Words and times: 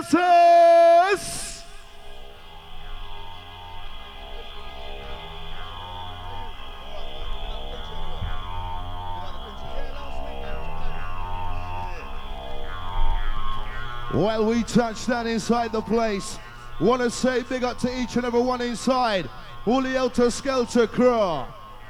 While 14.12 14.46
we 14.46 14.64
touch 14.64 15.06
that 15.06 15.28
inside 15.28 15.72
the 15.72 15.82
place, 15.82 16.40
wanna 16.82 17.12
say 17.12 17.44
big 17.44 17.64
up 17.64 17.78
to 17.80 18.02
each 18.02 18.16
and 18.16 18.26
every 18.26 18.42
one 18.42 18.60
inside. 18.60 19.30
All 19.68 19.82
the 19.84 19.90
Elter 19.90 20.32
Skelter 20.32 20.88
crew. 20.88 21.44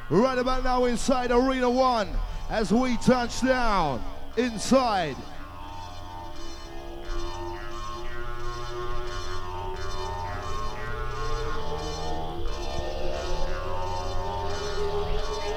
Right 0.09 0.38
about 0.38 0.64
now 0.64 0.86
inside 0.86 1.32
Arena 1.32 1.70
1 1.70 2.09
as 2.50 2.73
we 2.73 2.98
touch 2.98 3.41
down 3.41 4.04
inside. 4.38 5.16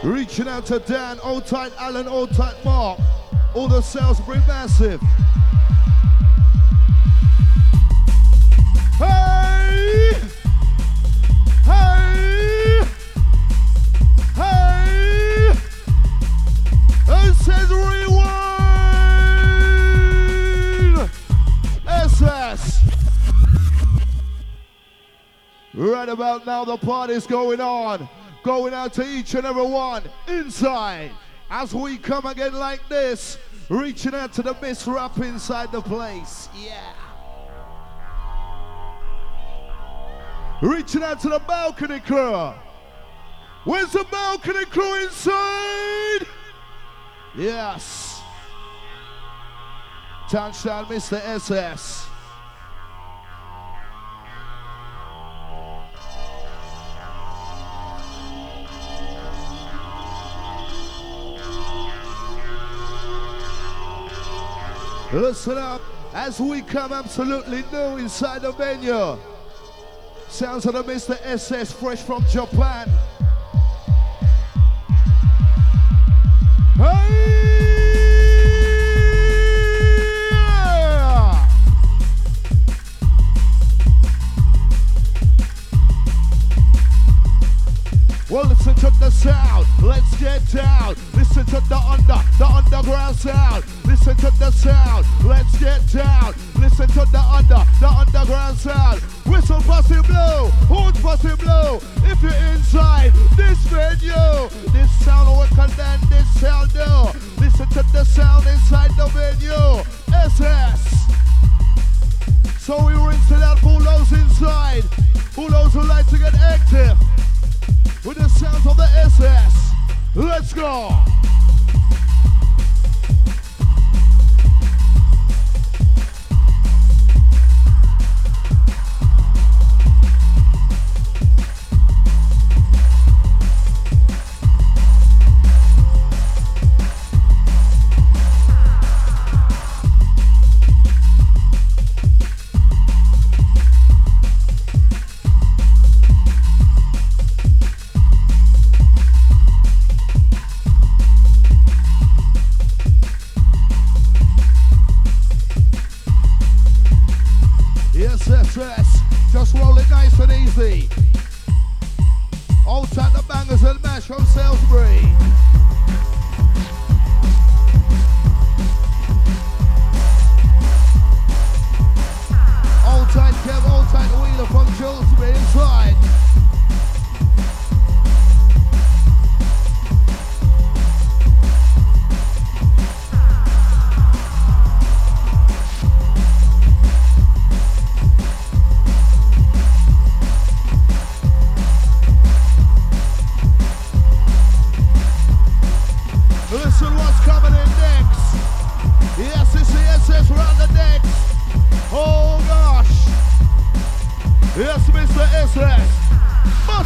Reaching 0.02 0.48
out 0.48 0.66
to 0.66 0.80
Dan, 0.80 1.20
Old 1.20 1.46
Tight 1.46 1.72
Alan, 1.78 2.08
Old 2.08 2.34
Tight 2.34 2.56
Mark. 2.64 2.98
All 3.54 3.68
the 3.68 3.80
sales 3.80 4.20
bring 4.20 4.40
massive. 4.48 5.00
Hey! 8.98 10.10
Hey! 11.64 12.82
Hey! 14.34 15.52
It 17.06 17.34
says 17.36 17.70
rewind! 17.70 18.58
SS! 21.86 22.80
Right 25.74 26.08
about 26.08 26.44
now, 26.44 26.64
the 26.64 26.76
party's 26.76 27.24
going 27.24 27.60
on. 27.60 28.08
Going 28.42 28.74
out 28.74 28.92
to 28.94 29.06
each 29.06 29.34
and 29.34 29.46
every 29.46 29.62
one 29.62 30.02
inside. 30.26 31.12
As 31.48 31.74
we 31.74 31.98
come 31.98 32.26
again 32.26 32.54
like 32.54 32.86
this, 32.88 33.38
reaching 33.68 34.14
out 34.14 34.32
to 34.34 34.42
the 34.42 34.56
miss 34.60 34.86
rap 34.86 35.18
inside 35.18 35.70
the 35.70 35.80
place. 35.80 36.48
Yeah. 36.58 36.92
Reaching 40.62 41.02
out 41.02 41.20
to 41.20 41.28
the 41.28 41.40
balcony 41.40 42.00
crew. 42.00 42.52
Where's 43.64 43.92
the 43.92 44.04
balcony 44.10 44.64
crew 44.64 45.04
inside? 45.04 46.26
Yes. 47.36 48.20
Touchdown, 50.28 50.86
Mr. 50.86 51.20
SS. 51.20 52.06
Listen 65.12 65.58
up 65.58 65.82
as 66.14 66.40
we 66.40 66.62
come 66.62 66.90
absolutely 66.90 67.64
new 67.70 67.98
inside 67.98 68.40
the 68.42 68.52
venue. 68.52 69.18
Sounds 70.28 70.64
of 70.64 70.72
the 70.72 70.82
Mr. 70.82 71.20
SS 71.22 71.70
fresh 71.70 72.00
from 72.00 72.24
Japan. 72.28 72.88
Hey! 76.76 77.81
Sound. 93.22 93.64
Listen 93.84 94.16
to 94.16 94.30
the 94.38 94.50
sound. 94.50 95.06
Let's 95.24 95.56
get 95.60 95.80
down. 95.92 96.34
Listen 96.58 96.88
to 96.88 97.06
the 97.14 97.22
under, 97.22 97.62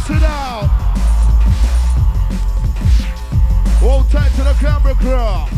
Bust 0.07 0.21
it 0.21 0.29
out. 0.29 0.67
Hold 3.79 4.09
tight 4.09 4.31
to 4.35 4.43
the 4.43 4.53
camera 4.53 4.95
crew. 4.95 5.57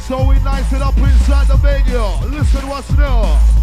So 0.00 0.26
we 0.28 0.36
nice 0.40 0.72
it 0.72 0.80
up 0.80 0.96
inside 0.96 1.48
the 1.48 1.56
venue. 1.56 2.34
Listen 2.34 2.68
what's 2.68 2.90
new. 2.92 3.61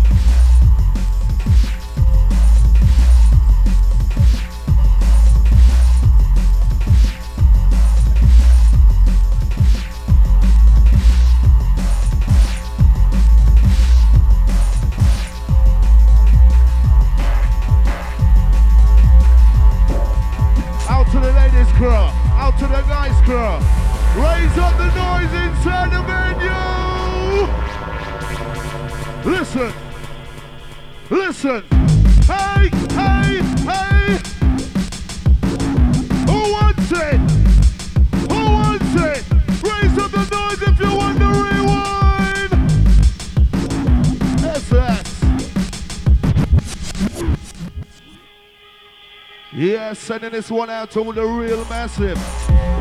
Sending 50.10 50.32
this 50.32 50.50
one 50.50 50.72
out 50.72 50.90
to 50.90 51.04
the 51.04 51.24
real 51.24 51.64
massive. 51.66 52.18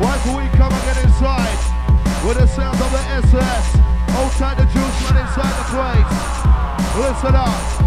Once 0.01 0.25
we 0.25 0.49
come 0.57 0.73
and 0.73 0.83
get 0.83 1.03
inside 1.03 2.25
with 2.25 2.39
the 2.39 2.47
sound 2.47 2.81
of 2.81 2.91
the 2.91 2.97
SS. 2.97 3.75
Outside 4.17 4.57
the 4.57 4.63
Juiceman 4.63 5.21
inside 5.21 5.53
the 5.59 5.65
place. 5.69 7.05
Listen 7.05 7.35
up. 7.35 7.78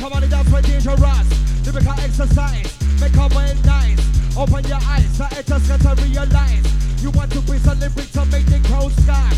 come 0.00 0.12
on 0.14 0.22
and 0.22 0.30
dance 0.32 0.50
with 0.50 0.66
dangerous. 0.66 1.28
Lyrical 1.66 1.92
exercise, 2.00 2.72
make 3.00 3.16
our 3.18 3.28
mind 3.30 3.62
nice. 3.66 4.00
Open 4.36 4.64
your 4.64 4.80
eyes, 4.88 5.18
the 5.18 5.26
haters 5.26 5.68
got 5.68 5.80
to 5.84 6.02
realize. 6.02 7.02
You 7.02 7.10
want 7.10 7.30
to 7.32 7.40
be 7.42 7.56
a 7.56 7.60
to 7.60 8.24
make 8.32 8.46
the 8.46 8.60
crowd 8.64 8.92
sky 8.92 9.32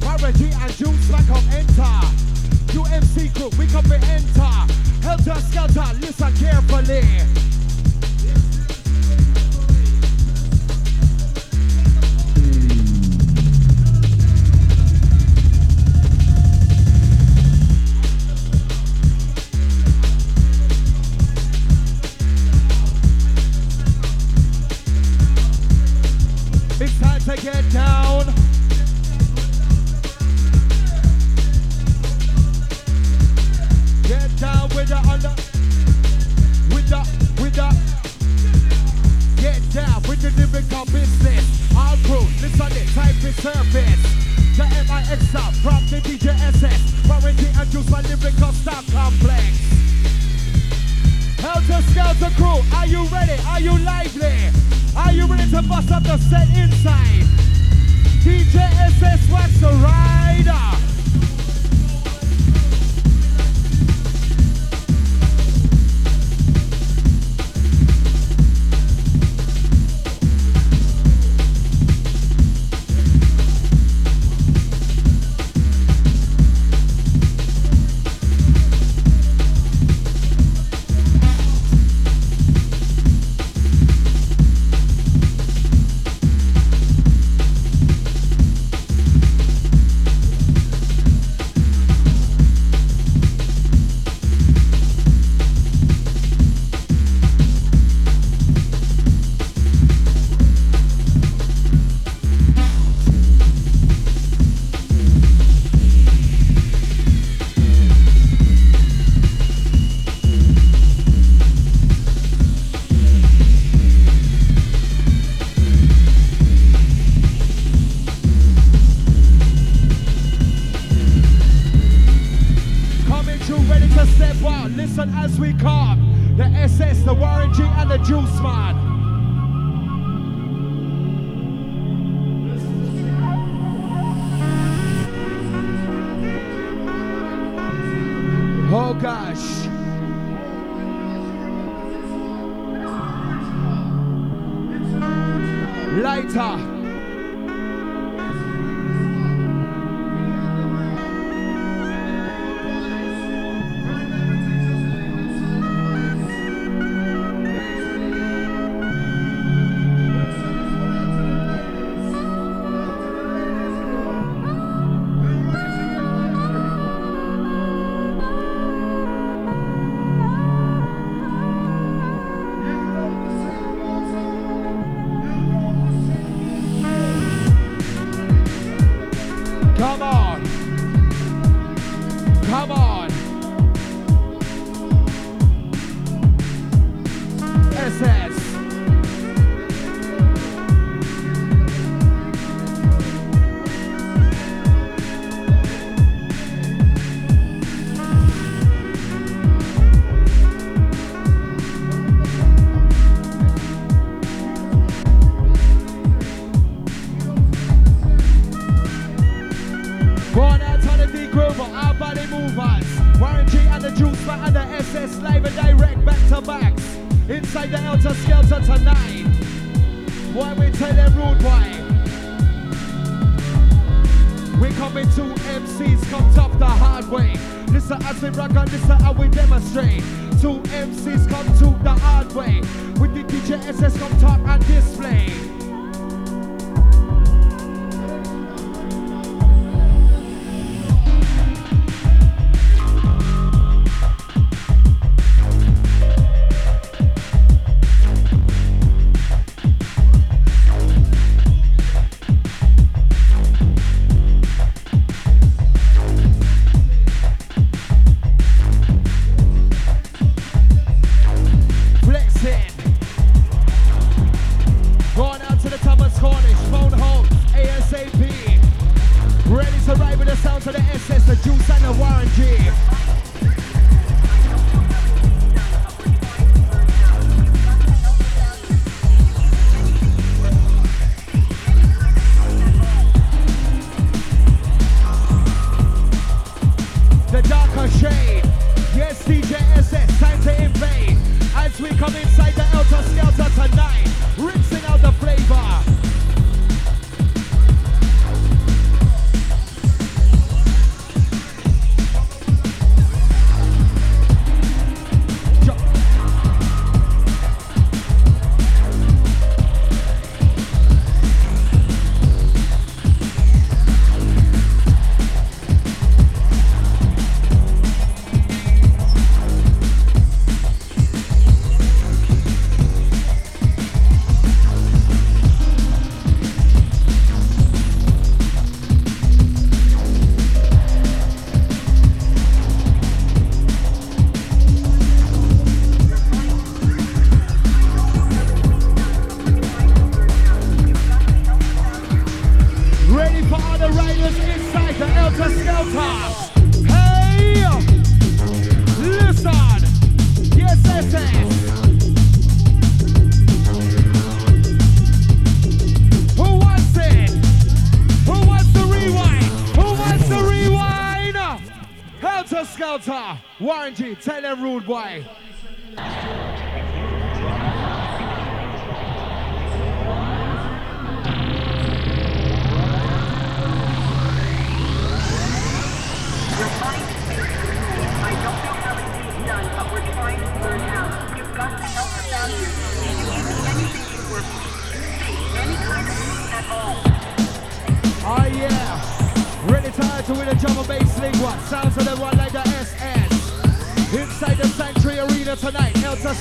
Parody 0.00 0.50
and 0.52 0.72
juice, 0.76 1.08
back 1.08 1.28
on 1.30 1.44
enter. 1.56 1.96
You 2.72 2.84
MC 2.92 3.30
crew, 3.30 3.50
we 3.58 3.66
come 3.66 3.84
to 3.88 3.96
enter. 3.96 4.54
Helter 5.00 5.40
skelter, 5.40 5.88
listen 6.00 6.36
carefully. 6.36 7.63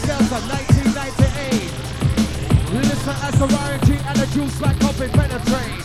Tonight. 0.02 0.20
Elter 0.20 0.42
1998. 0.50 1.74
Listen 2.74 3.16
as 3.22 3.34
the 3.38 3.48
G 3.86 3.94
and 3.94 4.18
the 4.18 4.28
juice 4.34 4.62
like 4.62 4.80
coffee 4.80 5.10
penetrate. 5.10 5.84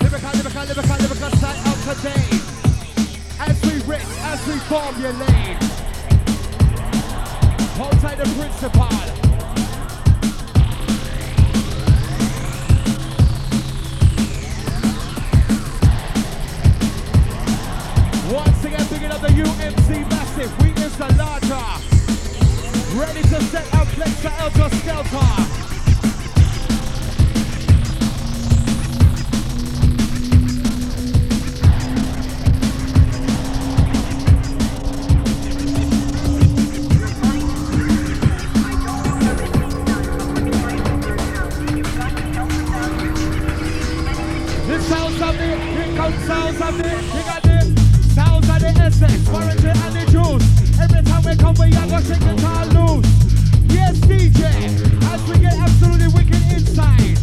Lyrical, 0.00 0.30
lyrical, 0.34 0.64
lyrical, 0.64 0.96
lyrical 0.98 1.30
side 1.38 1.60
out 1.66 1.78
today. 1.88 2.28
As 3.40 3.56
we 3.64 3.80
rip, 3.86 4.04
as 4.24 4.46
we 4.46 4.58
formulate. 4.68 5.62
Hold 7.78 7.98
tight 8.00 8.18
the 8.18 8.24
principal. 8.36 8.88
Once 18.30 18.64
again, 18.64 18.86
picking 18.88 19.10
up 19.10 19.20
the 19.20 19.28
UMC 19.28 19.88
Massive. 20.10 20.52
We 20.62 20.70
is 20.82 20.96
the 20.96 21.08
larger. 21.16 21.87
Ready 22.96 23.22
to 23.22 23.40
set 23.42 23.74
up 23.74 23.86
flex 23.88 24.22
to 24.22 24.28
Elter 24.28 24.70
Skelter. 24.80 25.68
This 44.66 44.88
sounds 44.88 45.20
of 45.20 45.36
the, 45.36 45.56
here 45.56 45.96
comes 45.96 46.24
sounds 46.24 46.60
of 46.60 46.78
the, 46.78 46.88
you 46.88 47.22
got 47.24 47.42
the 47.42 47.60
sounds 48.14 48.48
of 48.48 48.60
the 48.60 48.68
SS, 48.68 49.28
Warrington 49.28 49.76
and 49.76 49.94
the 49.94 49.97
come, 51.36 51.54
we 51.58 51.66
are 51.76 51.86
gonna 51.86 52.04
shake 52.04 52.20
the 52.20 52.36
car 52.40 52.64
loose. 52.72 53.06
Yes, 53.68 53.98
DJ, 54.00 54.44
as 55.12 55.20
we 55.28 55.38
get 55.38 55.54
absolutely 55.58 56.08
wicked 56.08 56.40
inside. 56.52 57.18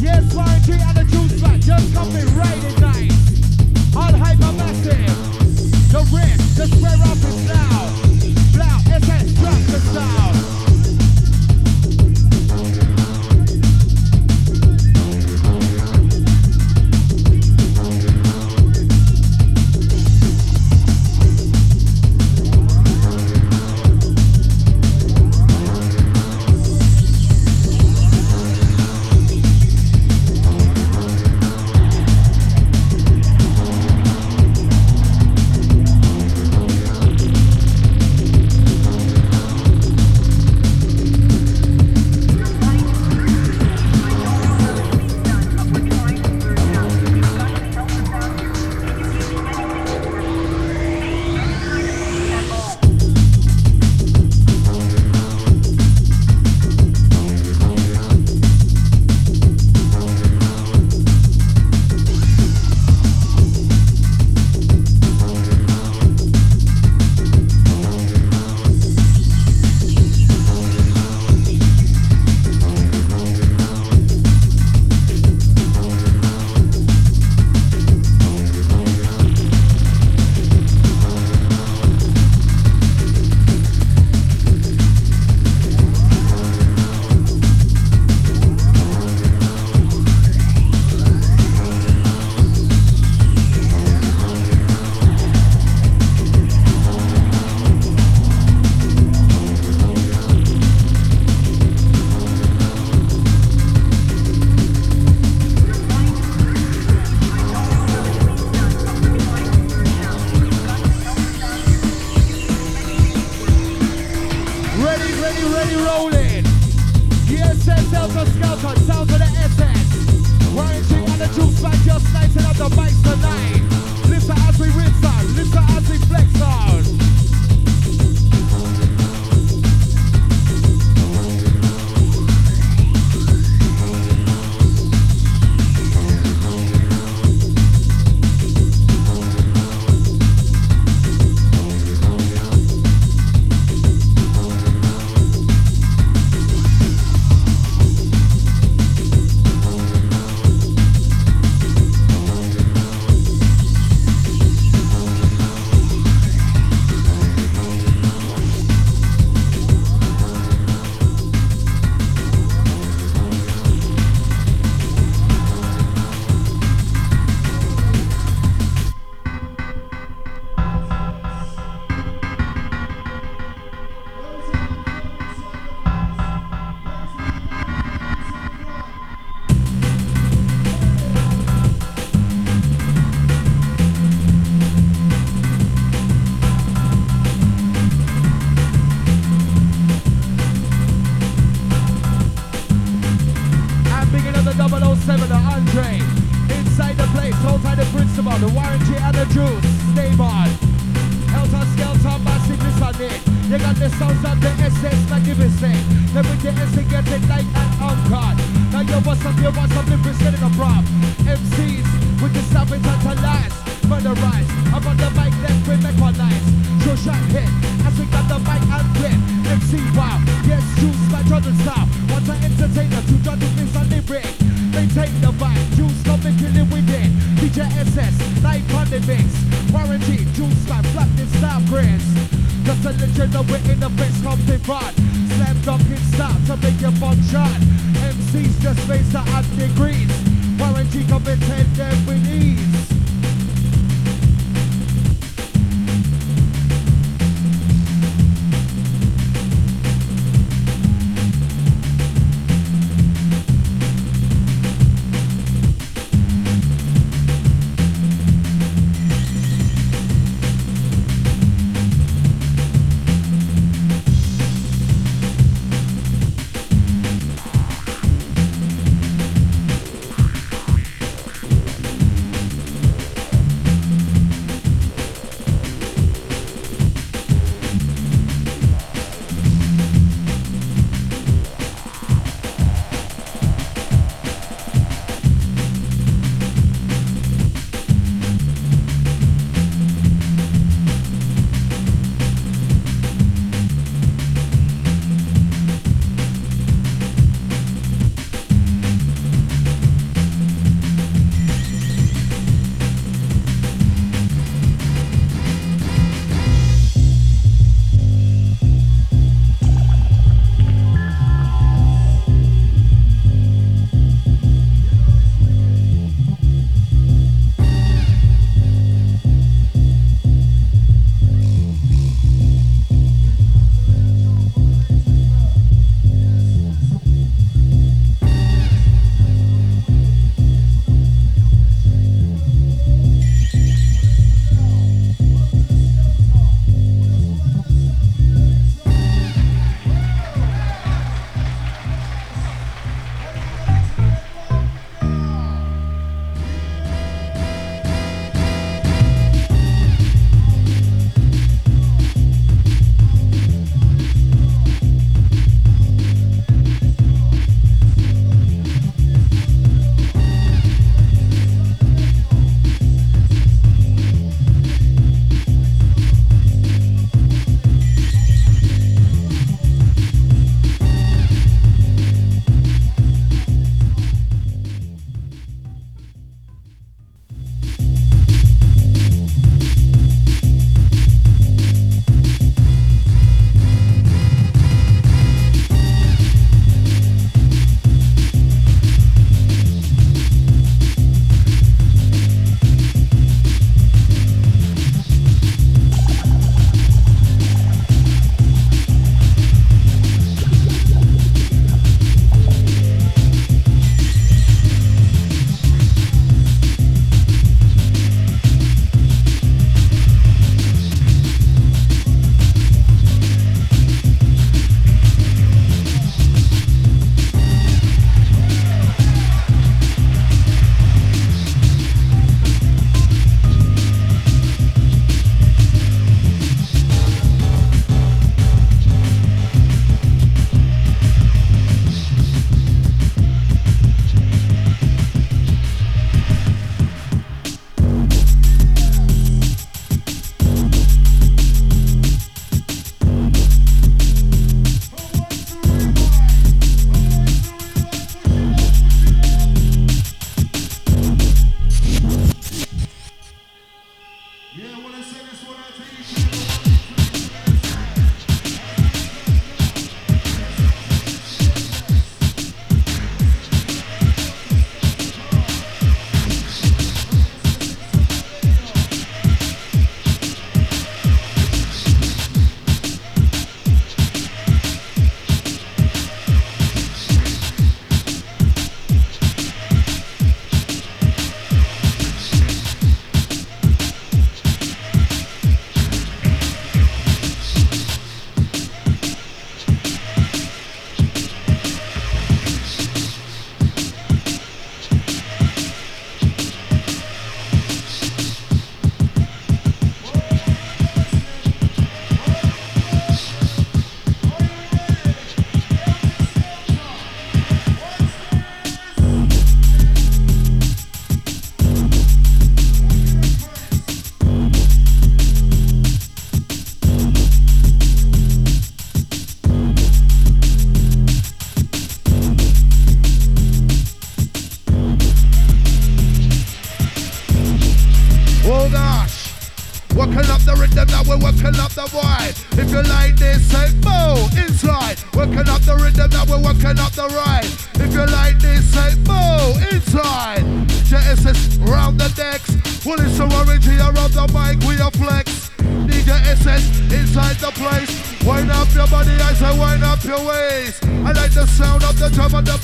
Yes, 0.00 0.32
Warrington 0.34 0.80
and 0.80 0.96
the 0.96 1.04
Juiceman, 1.12 1.60
just 1.60 1.92
coming 1.94 2.28
right 2.36 2.64
in 2.64 2.80
nice. 2.80 3.96
All 3.96 4.12
hyper 4.12 4.52
massive. 4.52 5.12
The 5.92 6.00
red, 6.14 6.38
the 6.56 6.66
square 6.68 7.00
up 7.04 7.20
is 7.20 7.48
now. 7.48 7.90
Blow, 8.54 8.94
SS, 8.94 9.34
drop 9.34 9.60
the 9.68 9.80
sound. 9.92 10.53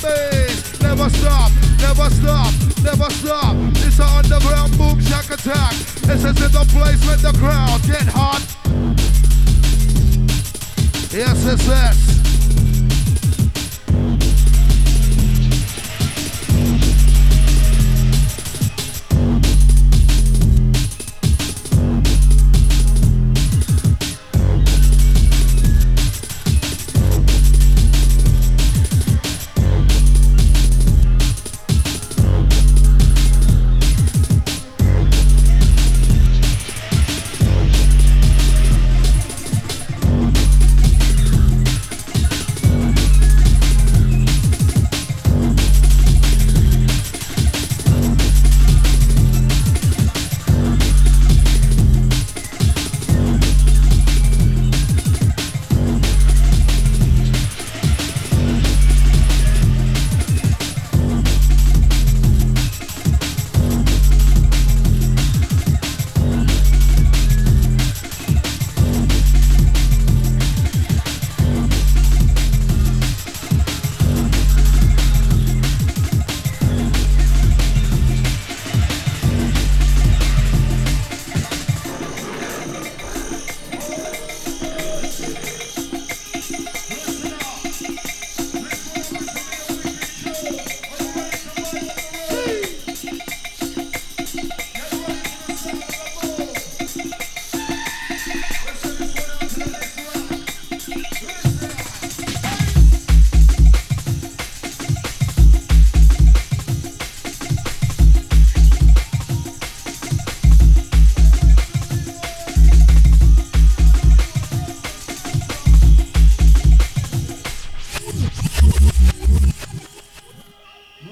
things. 0.01 0.81
Never 0.81 1.09
stop, 1.09 1.51
never 1.77 2.09
stop, 2.09 2.53
never 2.83 3.09
stop. 3.13 3.55
It's 3.85 3.99
an 3.99 4.09
underground 4.09 4.77
boom 4.77 4.99
shack 5.01 5.29
attack. 5.29 5.73
This 6.07 6.23
is 6.25 6.37
in 6.41 6.51
the 6.51 6.65
place 6.73 7.01
with 7.05 7.21
the 7.21 7.33
crowd. 7.37 7.60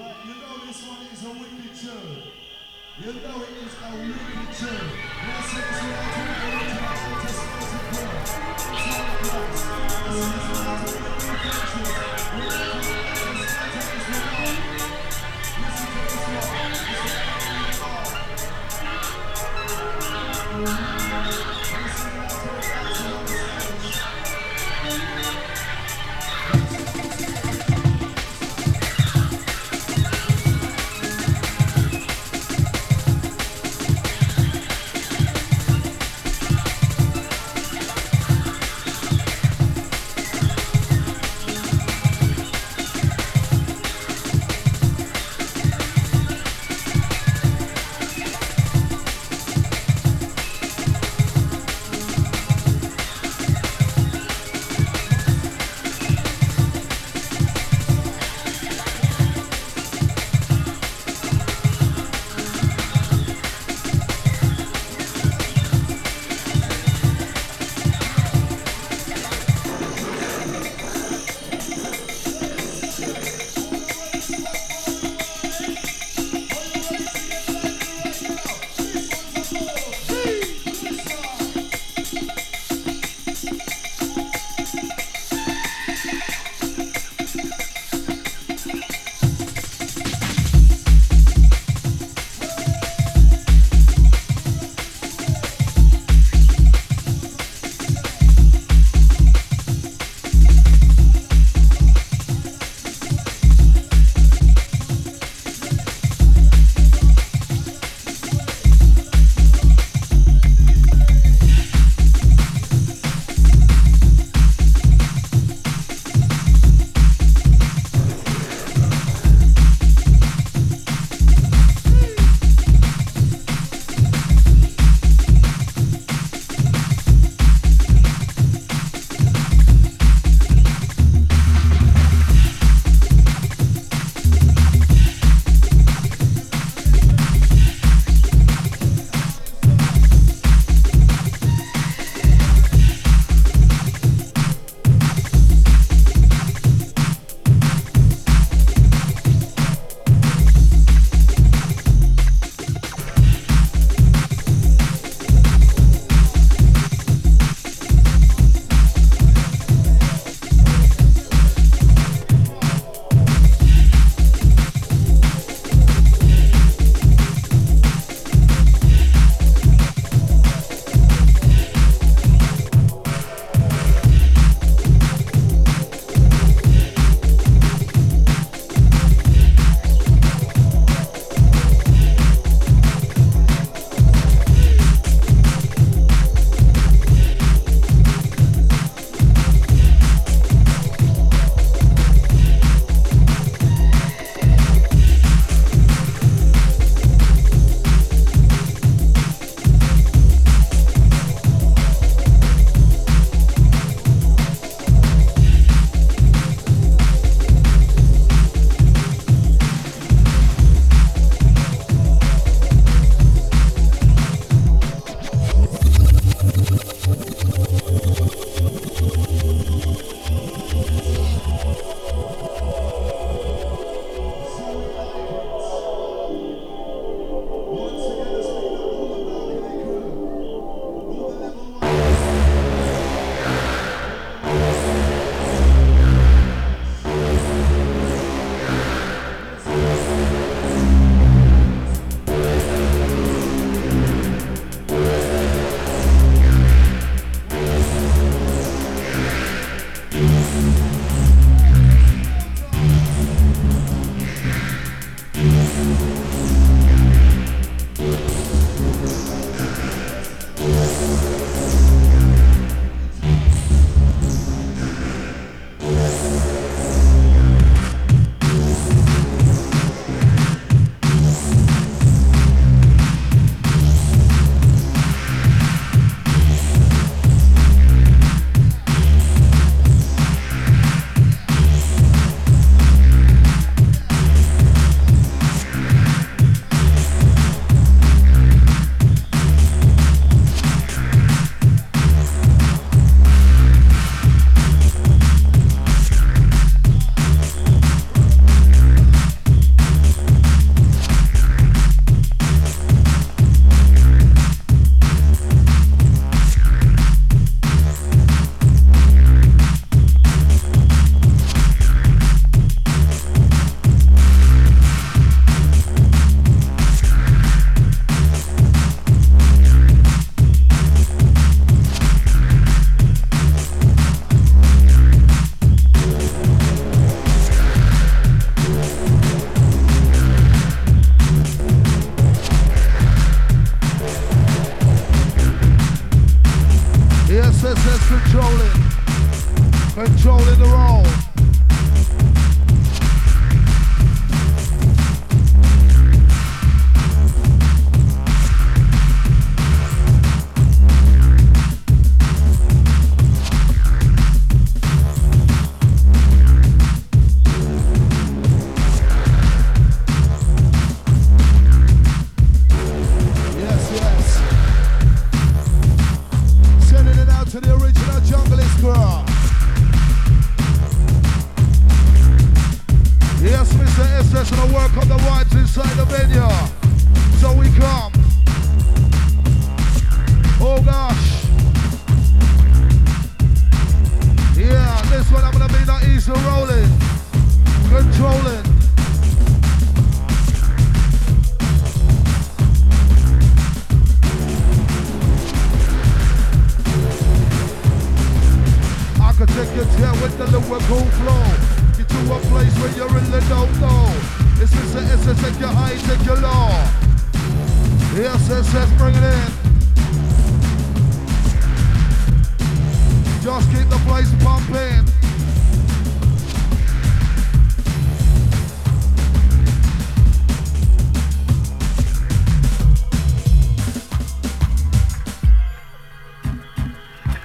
You 0.09 0.33
know 0.41 0.65
this 0.65 0.81
one 0.87 1.05
is 1.13 1.23
a 1.23 1.29
wicked 1.29 1.75
tune. 1.77 2.23
You 2.97 3.13
know 3.13 3.43
it 3.43 3.53
is 3.61 3.75
a 3.77 3.91
wicked 3.93 4.49
tune. 4.57 4.89
Let's 5.27 5.53
to 5.53 5.61
the 5.61 5.85
a 5.85 6.57
wicked 11.29 12.95
tune. 12.95 13.08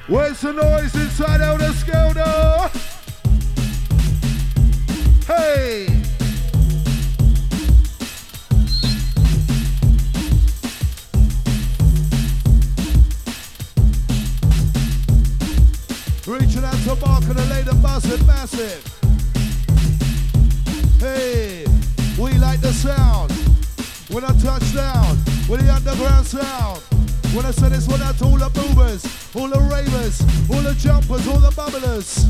Where's 0.06 0.40
the 0.42 0.52
noise 0.52 0.94
inside 0.94 1.40
Fabulous. 31.74 32.23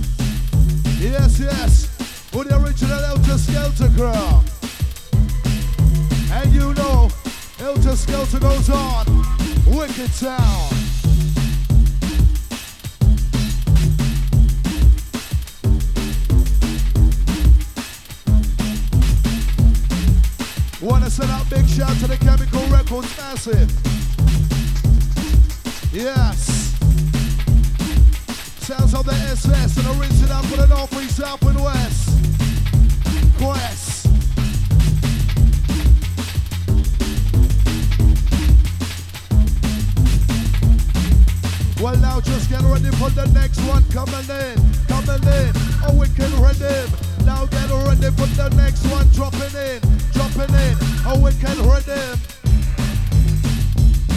ready 42.75 42.91
for 42.97 43.11
the 43.11 43.27
next 43.33 43.61
one 43.69 43.85
coming 43.91 44.27
in, 44.43 44.57
coming 44.89 45.23
in. 45.23 45.53
A 45.87 45.95
wicked 45.95 46.31
rhythm. 46.43 46.91
Now 47.25 47.47
get 47.47 47.71
ready 47.71 48.11
for 48.19 48.27
the 48.35 48.49
next 48.57 48.85
one 48.91 49.07
dropping 49.15 49.55
in, 49.55 49.79
dropping 50.13 50.53
in. 50.55 50.75
A 51.07 51.15
wicked 51.23 51.59
rhythm. 51.63 52.19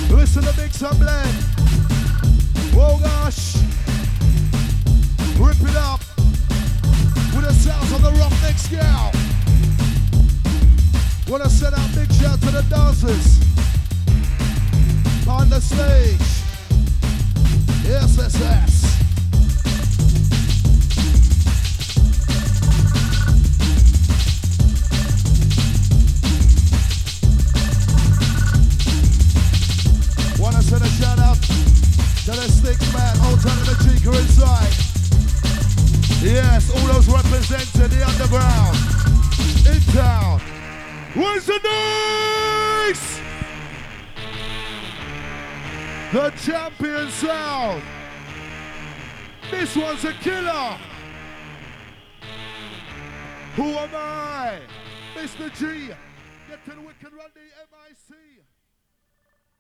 Listen 0.10 0.42
to 0.42 0.54
mix 0.58 0.82
and 0.82 0.98
blend. 0.98 1.38
Oh 2.74 2.98
gosh. 3.04 3.58
Rip 5.38 5.62
it 5.62 5.78
up 5.78 6.02
with 7.36 7.46
the 7.46 7.54
sounds 7.54 7.92
of 7.94 8.02
the 8.02 8.12
rock 8.18 8.34
next 8.42 8.72
year. 8.72 9.12
Wanna 11.28 11.50
send 11.50 11.76
out 11.76 11.94
big 11.94 12.12
shout 12.14 12.40
to 12.42 12.50
the 12.50 12.66
dancers 12.70 13.38
on 15.28 15.48
the 15.50 15.62
stage. 15.62 16.37
SSS. 17.88 19.07
was 50.04 50.12
a 50.12 50.18
killer. 50.20 50.78
Who 53.56 53.64
am 53.64 53.90
I? 53.96 54.60
Mr. 55.16 55.50
G. 55.58 55.94